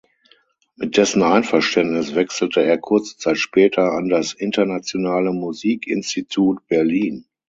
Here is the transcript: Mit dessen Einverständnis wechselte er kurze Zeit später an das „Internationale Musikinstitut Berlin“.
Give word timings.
Mit 0.77 0.97
dessen 0.97 1.21
Einverständnis 1.21 2.15
wechselte 2.15 2.63
er 2.63 2.79
kurze 2.79 3.17
Zeit 3.17 3.37
später 3.37 3.91
an 3.91 4.09
das 4.09 4.33
„Internationale 4.33 5.31
Musikinstitut 5.31 6.67
Berlin“. 6.67 7.27